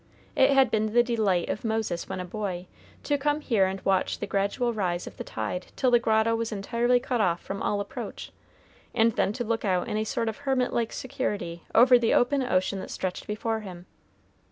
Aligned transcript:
It 0.35 0.49
had 0.49 0.71
been 0.71 0.93
the 0.93 1.03
delight 1.03 1.47
of 1.49 1.63
Moses 1.63 2.09
when 2.09 2.19
a 2.19 2.25
boy, 2.25 2.65
to 3.03 3.19
come 3.19 3.39
here 3.39 3.67
and 3.67 3.79
watch 3.85 4.17
the 4.17 4.25
gradual 4.25 4.73
rise 4.73 5.05
of 5.05 5.17
the 5.17 5.23
tide 5.23 5.67
till 5.75 5.91
the 5.91 5.99
grotto 5.99 6.35
was 6.35 6.51
entirely 6.51 6.99
cut 6.99 7.21
off 7.21 7.39
from 7.39 7.61
all 7.61 7.79
approach, 7.79 8.31
and 8.95 9.11
then 9.11 9.31
to 9.33 9.43
look 9.43 9.63
out 9.63 9.87
in 9.87 9.97
a 9.97 10.03
sort 10.03 10.27
of 10.27 10.37
hermit 10.37 10.73
like 10.73 10.91
security 10.91 11.61
over 11.75 11.99
the 11.99 12.15
open 12.15 12.41
ocean 12.41 12.79
that 12.79 12.89
stretched 12.89 13.27
before 13.27 13.59
him. 13.59 13.85